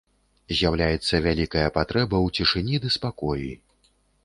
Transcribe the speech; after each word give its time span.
З'яўляецца 0.59 1.19
вялікая 1.25 1.67
патрэба 1.77 2.15
ў 2.25 2.41
цішыні 2.41 2.83
ды 2.87 2.95
спакоі. 2.99 3.51